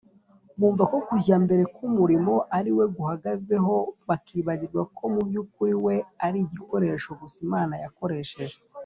[0.59, 3.75] bumva ko kujya mbere k’umurimo ari we guhagazeho,
[4.07, 8.57] bakibagirwa ko mu by’ukuri we ari igikoresho gusa Imana yakoresheje